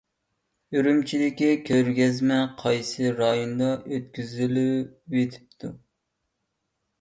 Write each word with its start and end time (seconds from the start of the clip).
ئۈرۈمچىدىكى 0.75 1.49
كۆرگەزمە 1.67 2.37
قايسى 2.61 3.11
رايوندا 3.19 3.69
ئۆتكۈزۈلۈۋېتىپتۇ؟ 3.77 5.73